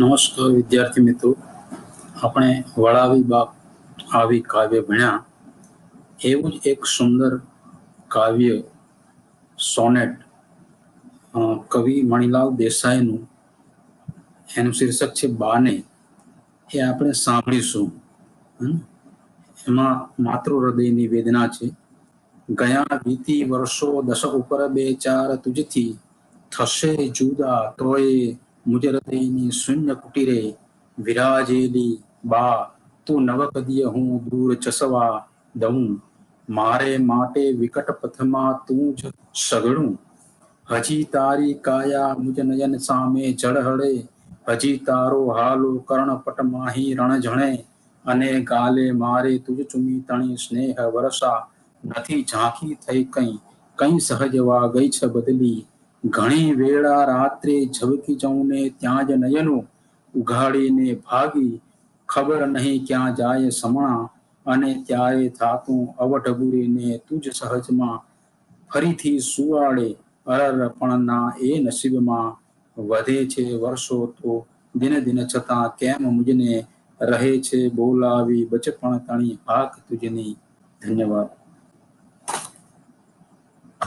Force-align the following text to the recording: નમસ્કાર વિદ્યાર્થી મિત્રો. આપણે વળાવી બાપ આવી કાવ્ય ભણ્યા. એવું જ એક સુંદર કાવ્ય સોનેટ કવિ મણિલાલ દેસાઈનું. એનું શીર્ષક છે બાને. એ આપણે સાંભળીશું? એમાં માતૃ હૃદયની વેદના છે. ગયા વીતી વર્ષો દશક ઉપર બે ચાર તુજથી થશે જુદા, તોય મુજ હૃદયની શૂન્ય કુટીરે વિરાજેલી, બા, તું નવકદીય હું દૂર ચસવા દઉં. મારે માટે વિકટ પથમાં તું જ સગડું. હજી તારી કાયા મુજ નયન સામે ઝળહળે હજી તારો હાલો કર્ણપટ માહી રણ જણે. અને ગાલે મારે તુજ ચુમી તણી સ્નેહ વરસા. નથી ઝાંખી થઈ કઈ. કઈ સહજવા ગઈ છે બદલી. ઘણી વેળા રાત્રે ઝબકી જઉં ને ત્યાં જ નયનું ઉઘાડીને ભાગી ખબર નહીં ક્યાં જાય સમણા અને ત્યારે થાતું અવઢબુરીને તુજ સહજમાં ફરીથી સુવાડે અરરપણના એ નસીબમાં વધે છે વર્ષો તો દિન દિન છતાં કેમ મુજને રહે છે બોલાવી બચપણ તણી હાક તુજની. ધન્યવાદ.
નમસ્કાર 0.00 0.48
વિદ્યાર્થી 0.48 1.02
મિત્રો. 1.02 1.36
આપણે 2.22 2.64
વળાવી 2.78 3.22
બાપ 3.22 3.48
આવી 4.12 4.40
કાવ્ય 4.40 4.80
ભણ્યા. 4.80 5.24
એવું 6.24 6.52
જ 6.52 6.60
એક 6.66 6.84
સુંદર 6.84 7.32
કાવ્ય 8.08 8.62
સોનેટ 9.74 10.16
કવિ 11.68 12.02
મણિલાલ 12.02 12.48
દેસાઈનું. 12.62 13.20
એનું 14.56 14.72
શીર્ષક 14.72 15.12
છે 15.12 15.26
બાને. 15.26 15.76
એ 16.74 16.80
આપણે 16.80 17.12
સાંભળીશું? 17.12 17.88
એમાં 19.68 20.22
માતૃ 20.22 20.52
હૃદયની 20.62 21.08
વેદના 21.08 21.48
છે. 21.48 21.66
ગયા 22.50 23.00
વીતી 23.06 23.44
વર્ષો 23.44 24.02
દશક 24.02 24.32
ઉપર 24.42 24.68
બે 24.68 24.92
ચાર 24.94 25.36
તુજથી 25.36 25.98
થશે 26.52 27.08
જુદા, 27.08 27.74
તોય 27.78 28.38
મુજ 28.66 28.86
હૃદયની 28.86 29.50
શૂન્ય 29.50 29.94
કુટીરે 29.94 30.54
વિરાજેલી, 30.98 32.02
બા, 32.24 32.70
તું 33.06 33.22
નવકદીય 33.22 33.84
હું 33.84 34.28
દૂર 34.28 34.54
ચસવા 34.54 35.26
દઉં. 35.56 36.02
મારે 36.48 36.98
માટે 36.98 37.52
વિકટ 37.52 37.90
પથમાં 37.90 38.60
તું 38.68 38.94
જ 38.94 39.02
સગડું. 39.34 40.00
હજી 40.70 41.04
તારી 41.04 41.54
કાયા 41.54 42.16
મુજ 42.18 42.40
નયન 42.40 42.76
સામે 42.76 43.32
ઝળહળે 43.32 44.08
હજી 44.48 44.76
તારો 44.76 45.28
હાલો 45.28 45.78
કર્ણપટ 45.78 46.40
માહી 46.40 46.94
રણ 46.94 47.20
જણે. 47.20 47.64
અને 48.04 48.40
ગાલે 48.40 48.92
મારે 48.92 49.38
તુજ 49.38 49.62
ચુમી 49.62 50.00
તણી 50.00 50.36
સ્નેહ 50.36 50.86
વરસા. 50.86 51.48
નથી 51.84 52.22
ઝાંખી 52.22 52.74
થઈ 52.74 53.04
કઈ. 53.04 53.38
કઈ 53.76 53.98
સહજવા 53.98 54.66
ગઈ 54.66 54.88
છે 54.88 55.06
બદલી. 55.06 55.66
ઘણી 56.04 56.52
વેળા 56.52 57.06
રાત્રે 57.06 57.54
ઝબકી 57.68 58.16
જઉં 58.16 58.38
ને 58.48 58.60
ત્યાં 58.76 59.06
જ 59.06 59.16
નયનું 59.18 59.66
ઉઘાડીને 60.14 60.86
ભાગી 61.00 61.60
ખબર 62.08 62.46
નહીં 62.48 62.86
ક્યાં 62.86 63.16
જાય 63.16 63.50
સમણા 63.52 63.98
અને 64.46 64.70
ત્યારે 64.82 65.26
થાતું 65.32 65.82
અવઢબુરીને 65.98 66.88
તુજ 67.00 67.28
સહજમાં 67.32 67.98
ફરીથી 68.70 69.20
સુવાડે 69.22 69.88
અરરપણના 70.26 71.26
એ 71.42 71.50
નસીબમાં 71.58 72.30
વધે 72.76 73.18
છે 73.26 73.44
વર્ષો 73.56 73.98
તો 74.14 74.46
દિન 74.74 74.94
દિન 75.04 75.20
છતાં 75.26 75.66
કેમ 75.78 76.02
મુજને 76.10 76.52
રહે 77.00 77.32
છે 77.40 77.60
બોલાવી 77.70 78.44
બચપણ 78.46 79.00
તણી 79.00 79.38
હાક 79.46 79.72
તુજની. 79.86 80.34
ધન્યવાદ. 80.82 81.39